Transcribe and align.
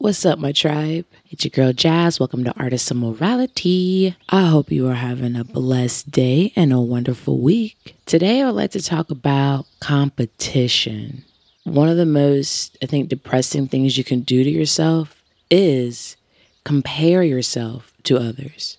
What's 0.00 0.24
up, 0.24 0.38
my 0.38 0.52
tribe? 0.52 1.04
It's 1.28 1.44
your 1.44 1.50
girl 1.50 1.74
Jazz. 1.74 2.18
Welcome 2.18 2.42
to 2.44 2.58
Artists 2.58 2.90
of 2.90 2.96
Morality. 2.96 4.16
I 4.30 4.46
hope 4.46 4.72
you 4.72 4.88
are 4.88 4.94
having 4.94 5.36
a 5.36 5.44
blessed 5.44 6.10
day 6.10 6.54
and 6.56 6.72
a 6.72 6.80
wonderful 6.80 7.38
week. 7.38 7.96
Today, 8.06 8.40
I 8.40 8.46
would 8.46 8.54
like 8.54 8.70
to 8.70 8.80
talk 8.80 9.10
about 9.10 9.66
competition. 9.80 11.22
One 11.64 11.90
of 11.90 11.98
the 11.98 12.06
most, 12.06 12.78
I 12.82 12.86
think, 12.86 13.10
depressing 13.10 13.68
things 13.68 13.98
you 13.98 14.02
can 14.02 14.22
do 14.22 14.42
to 14.42 14.48
yourself 14.48 15.22
is 15.50 16.16
compare 16.64 17.22
yourself 17.22 17.92
to 18.04 18.16
others. 18.16 18.78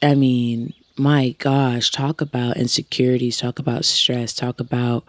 I 0.00 0.14
mean, 0.14 0.72
my 0.96 1.36
gosh, 1.38 1.90
talk 1.90 2.22
about 2.22 2.56
insecurities, 2.56 3.36
talk 3.36 3.58
about 3.58 3.84
stress, 3.84 4.32
talk 4.32 4.60
about 4.60 5.04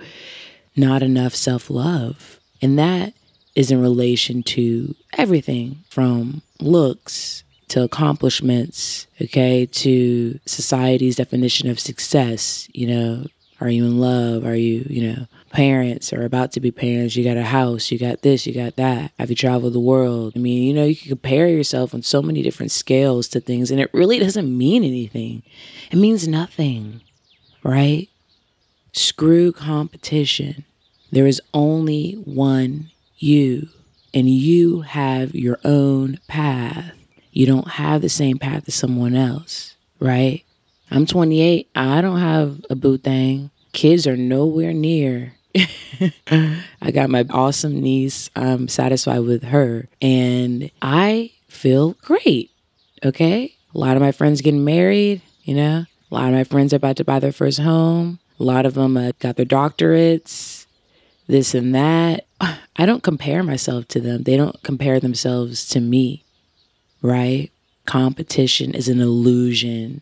not 0.75 1.01
enough 1.01 1.33
self 1.33 1.69
love. 1.69 2.41
And 2.61 2.77
that 2.77 3.13
is 3.55 3.71
in 3.71 3.81
relation 3.81 4.43
to 4.43 4.93
everything 5.13 5.83
from 5.89 6.41
looks 6.59 7.43
to 7.70 7.84
accomplishments, 7.84 9.07
okay, 9.21 9.66
to 9.66 10.39
society's 10.45 11.16
definition 11.16 11.70
of 11.70 11.80
success. 11.80 12.70
You 12.73 12.88
know, 12.88 13.25
are 13.61 13.70
you 13.70 13.85
in 13.85 13.99
love? 13.99 14.45
Are 14.45 14.55
you, 14.55 14.85
you 14.89 15.07
know, 15.07 15.27
parents 15.52 16.11
or 16.11 16.25
about 16.25 16.52
to 16.52 16.59
be 16.59 16.71
parents? 16.71 17.16
You 17.16 17.23
got 17.23 17.38
a 17.38 17.44
house, 17.44 17.89
you 17.91 17.97
got 17.97 18.21
this, 18.21 18.45
you 18.45 18.53
got 18.53 18.75
that. 18.75 19.11
Have 19.17 19.30
you 19.30 19.35
traveled 19.35 19.73
the 19.73 19.80
world? 19.80 20.33
I 20.35 20.39
mean, 20.39 20.63
you 20.63 20.73
know, 20.73 20.85
you 20.85 20.95
can 20.95 21.09
compare 21.09 21.47
yourself 21.47 21.94
on 21.94 22.03
so 22.03 22.22
many 22.22 22.44
different 22.44 22.72
scales 22.72 23.27
to 23.30 23.39
things, 23.39 23.72
and 23.72 23.80
it 23.80 23.89
really 23.94 24.19
doesn't 24.19 24.55
mean 24.55 24.83
anything. 24.83 25.41
It 25.91 25.97
means 25.97 26.27
nothing, 26.27 27.02
right? 27.63 28.09
Screw 28.91 29.52
competition. 29.52 30.66
There 31.11 31.27
is 31.27 31.41
only 31.53 32.13
one 32.25 32.91
you, 33.25 33.70
and 34.13 34.29
you 34.29 34.81
have 34.81 35.35
your 35.35 35.59
own 35.66 36.20
path. 36.27 36.93
You 37.31 37.45
don't 37.45 37.67
have 37.67 38.02
the 38.02 38.09
same 38.09 38.38
path 38.38 38.63
as 38.67 38.75
someone 38.75 39.16
else, 39.16 39.75
right? 40.00 40.44
I'm 40.91 41.05
28. 41.05 41.69
I 41.75 42.02
don't 42.02 42.19
have 42.19 42.63
a 42.69 42.75
boo 42.75 42.97
thing. 42.97 43.50
Kids 43.73 44.08
are 44.08 44.16
nowhere 44.16 44.72
near. 44.72 45.33
I 46.31 46.91
got 46.94 47.09
my 47.09 47.25
awesome 47.30 47.81
niece. 47.81 48.30
I'm 48.35 48.67
satisfied 48.67 49.19
with 49.19 49.44
her, 49.44 49.88
and 50.02 50.69
I 50.81 51.31
feel 51.47 51.94
great. 52.02 52.52
Okay. 53.03 53.55
A 53.73 53.78
lot 53.78 53.97
of 53.97 54.02
my 54.02 54.11
friends 54.11 54.41
getting 54.41 54.63
married, 54.63 55.22
you 55.44 55.55
know, 55.55 55.85
a 56.11 56.13
lot 56.13 56.28
of 56.28 56.33
my 56.33 56.44
friends 56.44 56.72
are 56.72 56.78
about 56.78 56.97
to 56.97 57.03
buy 57.03 57.19
their 57.19 57.31
first 57.31 57.59
home. 57.59 58.19
A 58.39 58.44
lot 58.44 58.66
of 58.66 58.73
them 58.73 58.95
uh, 58.95 59.11
got 59.19 59.35
their 59.35 59.45
doctorates, 59.45 60.66
this 61.28 61.53
and 61.53 61.75
that. 61.75 62.25
I 62.78 62.86
don't 62.86 63.04
compare 63.04 63.44
myself 63.44 63.88
to 63.90 64.02
them. 64.02 64.23
They 64.23 64.38
don't 64.38 64.62
compare 64.64 65.00
themselves 65.00 65.68
to 65.70 65.80
me, 65.80 66.23
right? 67.02 67.52
Competition 67.86 68.73
is 68.73 68.88
an 68.88 69.00
illusion 69.00 70.02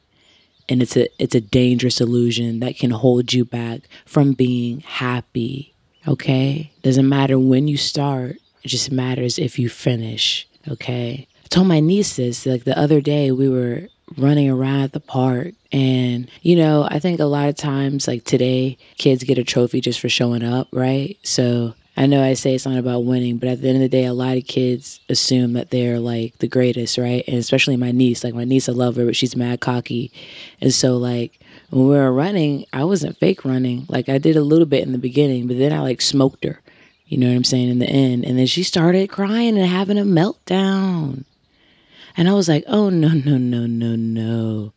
and 0.69 0.81
it's 0.81 0.95
a 0.95 1.07
it's 1.21 1.35
a 1.35 1.41
dangerous 1.41 1.99
illusion 1.99 2.59
that 2.61 2.77
can 2.77 2.91
hold 2.91 3.33
you 3.33 3.45
back 3.45 3.81
from 4.05 4.33
being 4.33 4.79
happy, 4.81 5.73
okay? 6.07 6.71
Doesn't 6.81 7.07
matter 7.07 7.37
when 7.37 7.67
you 7.67 7.77
start, 7.77 8.37
it 8.63 8.69
just 8.69 8.91
matters 8.91 9.37
if 9.37 9.59
you 9.59 9.69
finish, 9.69 10.47
okay? 10.67 11.27
I 11.43 11.47
told 11.49 11.67
my 11.67 11.79
niece 11.79 12.15
this 12.15 12.45
like 12.45 12.63
the 12.63 12.77
other 12.77 13.01
day 13.01 13.31
we 13.31 13.49
were 13.49 13.89
running 14.17 14.49
around 14.49 14.81
at 14.81 14.93
the 14.93 14.99
park 14.99 15.53
and 15.71 16.29
you 16.41 16.55
know 16.55 16.87
i 16.91 16.99
think 16.99 17.19
a 17.19 17.25
lot 17.25 17.49
of 17.49 17.55
times 17.55 18.07
like 18.07 18.23
today 18.25 18.77
kids 18.97 19.23
get 19.23 19.37
a 19.37 19.43
trophy 19.43 19.81
just 19.81 19.99
for 19.99 20.09
showing 20.09 20.43
up 20.43 20.67
right 20.71 21.17
so 21.23 21.73
I 21.95 22.07
know 22.07 22.23
I 22.23 22.33
say 22.33 22.55
it's 22.55 22.65
not 22.65 22.79
about 22.79 23.05
winning, 23.05 23.37
but 23.37 23.49
at 23.49 23.61
the 23.61 23.67
end 23.67 23.77
of 23.77 23.81
the 23.81 23.89
day, 23.89 24.05
a 24.05 24.13
lot 24.13 24.35
of 24.35 24.45
kids 24.45 24.99
assume 25.09 25.53
that 25.53 25.69
they're 25.69 25.99
like 25.99 26.37
the 26.39 26.47
greatest, 26.47 26.97
right? 26.97 27.23
And 27.27 27.37
especially 27.37 27.77
my 27.77 27.91
niece. 27.91 28.23
Like 28.23 28.33
my 28.33 28.45
niece, 28.45 28.67
I 28.67 28.71
love 28.71 28.95
her, 28.95 29.05
but 29.05 29.15
she's 29.15 29.35
mad 29.35 29.59
cocky. 29.59 30.11
And 30.59 30.73
so 30.73 30.97
like 30.97 31.39
when 31.69 31.87
we 31.87 31.95
were 31.95 32.11
running, 32.11 32.65
I 32.73 32.83
wasn't 32.83 33.19
fake 33.19 33.45
running. 33.45 33.85
Like 33.89 34.09
I 34.09 34.17
did 34.17 34.35
a 34.35 34.41
little 34.41 34.65
bit 34.65 34.83
in 34.83 34.91
the 34.91 34.97
beginning, 34.97 35.45
but 35.47 35.59
then 35.59 35.71
I 35.71 35.81
like 35.81 36.01
smoked 36.01 36.43
her. 36.43 36.61
You 37.05 37.19
know 37.19 37.27
what 37.27 37.35
I'm 37.35 37.43
saying? 37.43 37.69
In 37.69 37.77
the 37.77 37.89
end. 37.89 38.25
And 38.25 38.39
then 38.39 38.47
she 38.47 38.63
started 38.63 39.11
crying 39.11 39.55
and 39.55 39.67
having 39.67 39.99
a 39.99 40.03
meltdown. 40.03 41.25
And 42.17 42.27
I 42.27 42.33
was 42.33 42.49
like, 42.49 42.63
oh 42.67 42.89
no, 42.89 43.09
no, 43.09 43.37
no, 43.37 43.67
no, 43.67 43.95
no. 43.95 44.73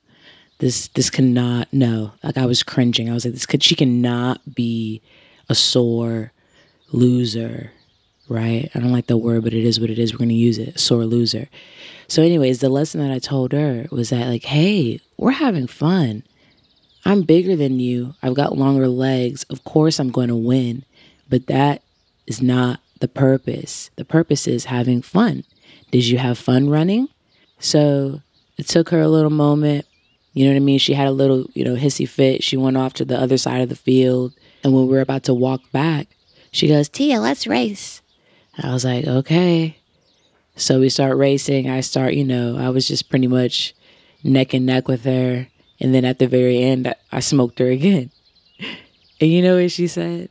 This 0.59 0.89
this 0.89 1.09
cannot 1.09 1.73
no. 1.73 2.13
Like 2.23 2.37
I 2.37 2.45
was 2.45 2.63
cringing. 2.63 3.09
I 3.09 3.15
was 3.15 3.25
like, 3.25 3.35
this 3.35 3.47
could 3.47 3.63
she 3.63 3.75
cannot 3.75 4.55
be 4.55 5.01
a 5.49 5.55
sore 5.55 6.33
loser, 6.93 7.73
right? 8.29 8.71
I 8.75 8.79
don't 8.79 8.93
like 8.93 9.07
the 9.07 9.17
word, 9.17 9.45
but 9.45 9.55
it 9.55 9.65
is 9.65 9.81
what 9.81 9.91
it 9.91 9.99
is. 9.99 10.13
We're 10.13 10.19
going 10.19 10.29
to 10.31 10.35
use 10.35 10.59
it. 10.59 10.79
Sore 10.79 11.05
loser. 11.05 11.49
So, 12.09 12.23
anyways, 12.23 12.61
the 12.61 12.69
lesson 12.69 13.01
that 13.01 13.13
I 13.13 13.19
told 13.19 13.53
her 13.53 13.87
was 13.91 14.11
that, 14.11 14.29
like, 14.29 14.45
hey, 14.45 15.01
we're 15.17 15.33
having 15.33 15.67
fun. 15.67 16.23
I'm 17.05 17.23
bigger 17.23 17.57
than 17.57 17.79
you. 17.79 18.15
I've 18.23 18.35
got 18.35 18.57
longer 18.57 18.89
legs. 18.89 19.45
Of 19.45 19.65
course, 19.65 19.99
I'm 19.99 20.11
going 20.11 20.29
to 20.29 20.37
win. 20.37 20.85
But 21.29 21.47
that 21.47 21.83
is 22.27 22.43
not 22.43 22.81
the 23.01 23.09
purpose. 23.09 23.91
The 23.97 24.05
purpose 24.05 24.47
is 24.47 24.67
having 24.67 25.03
fun. 25.03 25.45
Did 25.91 26.07
you 26.07 26.19
have 26.19 26.39
fun 26.39 26.69
running? 26.69 27.09
So, 27.59 28.23
it 28.57 28.69
took 28.69 28.91
her 28.91 29.01
a 29.01 29.09
little 29.09 29.31
moment. 29.31 29.87
You 30.33 30.45
know 30.45 30.53
what 30.53 30.57
I 30.57 30.61
mean? 30.61 30.79
She 30.79 30.95
had 30.95 31.09
a 31.09 31.13
little, 31.13 31.47
you 31.55 31.65
know, 31.65 31.77
hissy 31.77 32.09
fit. 32.09 32.43
She 32.43 32.57
went 32.57 32.77
off 32.77 32.93
to 32.95 33.05
the 33.05 33.19
other 33.19 33.39
side 33.39 33.63
of 33.63 33.69
the 33.69 33.77
field. 33.77 34.35
And 34.63 34.75
when 34.75 34.87
we 34.87 34.93
were 34.93 35.01
about 35.01 35.25
to 35.25 35.35
walk 35.35 35.63
back, 35.73 36.09
she 36.57 36.69
goes, 36.69 36.89
Tia, 36.89 37.21
let's 37.21 37.47
race. 37.47 38.01
I 38.57 38.73
was 38.73 38.83
like, 38.83 39.07
okay. 39.07 39.77
So 40.57 40.81
we 40.81 40.89
start 40.89 41.19
racing. 41.19 41.69
I 41.69 41.83
start, 41.83 42.15
you 42.15 42.25
know, 42.25 42.57
I 42.57 42.71
was 42.71 42.89
just 42.89 43.11
pretty 43.11 43.27
much 43.27 43.75
neck 44.25 44.55
and 44.55 44.65
neck 44.65 44.89
with 44.89 45.05
her. 45.05 45.49
And 45.79 45.95
then 45.95 46.07
at 46.07 46.19
the 46.19 46.27
very 46.27 46.63
end, 46.63 46.95
I 47.13 47.21
smoked 47.21 47.59
her 47.59 47.69
again. 47.69 48.11
And 49.19 49.31
you 49.31 49.41
know 49.41 49.57
what 49.57 49.73
she 49.73 49.87
said? 49.87 50.29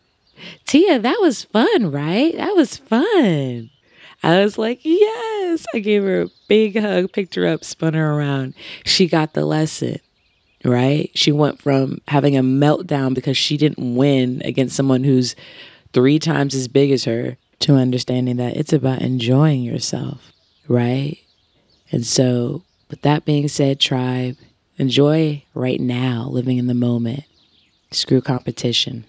Tia, 0.67 0.99
that 0.99 1.17
was 1.19 1.45
fun, 1.45 1.89
right? 1.89 2.37
That 2.37 2.55
was 2.55 2.77
fun. 2.77 3.71
I 4.21 4.43
was 4.43 4.59
like, 4.59 4.81
yes. 4.83 5.65
I 5.73 5.79
gave 5.79 6.03
her 6.03 6.21
a 6.21 6.29
big 6.47 6.79
hug, 6.79 7.11
picked 7.11 7.33
her 7.33 7.47
up, 7.47 7.63
spun 7.63 7.95
her 7.95 8.13
around. 8.13 8.53
She 8.83 9.07
got 9.07 9.33
the 9.33 9.43
lesson, 9.43 9.97
right? 10.63 11.09
She 11.15 11.31
went 11.31 11.59
from 11.63 11.97
having 12.07 12.37
a 12.37 12.43
meltdown 12.43 13.15
because 13.15 13.37
she 13.37 13.57
didn't 13.57 13.95
win 13.95 14.43
against 14.45 14.75
someone 14.75 15.03
who's 15.03 15.35
three 15.95 16.19
times 16.19 16.53
as 16.53 16.67
big 16.67 16.91
as 16.91 17.05
her 17.05 17.37
to 17.61 17.75
understanding 17.75 18.35
that 18.35 18.57
it's 18.57 18.73
about 18.73 19.01
enjoying 19.01 19.63
yourself, 19.63 20.33
right? 20.67 21.17
And 21.89 22.05
so, 22.05 22.63
with 22.89 23.01
that 23.03 23.23
being 23.23 23.47
said, 23.47 23.79
tribe, 23.79 24.35
enjoy 24.77 25.43
right 25.53 25.79
now, 25.79 26.27
living 26.29 26.57
in 26.57 26.67
the 26.67 26.73
moment. 26.73 27.23
Screw 27.91 28.21
competition. 28.21 29.05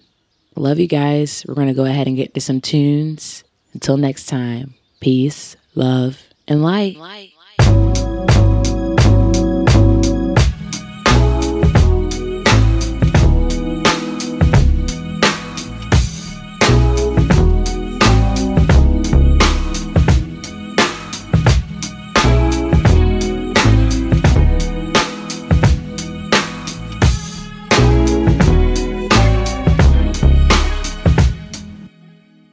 Love 0.55 0.79
you 0.79 0.87
guys. 0.87 1.43
We're 1.45 1.55
going 1.55 1.67
to 1.67 1.73
go 1.73 1.83
ahead 1.83 2.07
and 2.07 2.15
get 2.15 2.33
to 2.33 2.41
some 2.41 2.61
tunes. 2.61 3.43
Until 3.73 3.97
next 3.97 4.27
time, 4.27 4.75
peace, 5.01 5.57
love, 5.75 6.23
and 6.47 6.63
light. 6.63 6.95
light. 6.95 7.33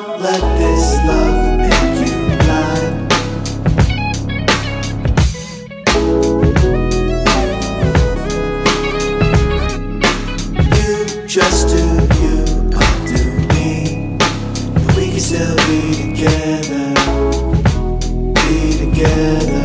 Let 0.00 0.40
this 0.56 0.96
love 1.06 1.58
make 1.58 2.08
you 2.08 2.14
blind. 2.40 3.12
You 10.80 11.44
do 11.68 11.82
you, 12.22 12.36
I 12.74 12.88
do 13.06 13.20
me. 13.52 13.68
And 14.74 14.86
we 14.96 15.04
can 15.10 15.20
still 15.20 15.56
be 15.68 15.78
together. 16.14 16.86
Be 18.34 18.56
together. 18.78 19.59